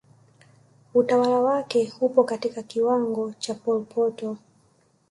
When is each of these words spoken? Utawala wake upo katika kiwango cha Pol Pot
Utawala 0.93 1.39
wake 1.39 1.93
upo 1.99 2.23
katika 2.23 2.63
kiwango 2.63 3.33
cha 3.39 3.53
Pol 3.53 3.83
Pot 3.85 4.37